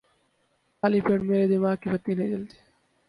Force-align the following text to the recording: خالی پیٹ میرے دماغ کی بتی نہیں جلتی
خالی 0.83 0.99
پیٹ 1.05 1.21
میرے 1.21 1.47
دماغ 1.47 1.75
کی 1.81 1.89
بتی 1.89 2.11
نہیں 2.15 2.29
جلتی 2.29 2.57